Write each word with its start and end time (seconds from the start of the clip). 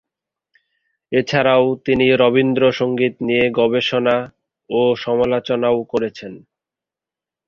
এছাড়াও 1.11 1.65
তিনি 1.85 2.05
রবীন্দ্র 2.21 2.63
সঙ্গীত 2.71 3.15
নিয়ে 3.27 3.45
গবেষণা 3.59 4.17
ও 4.69 4.81
সমালোচনাও 4.95 5.77
করেছেন। 5.83 6.33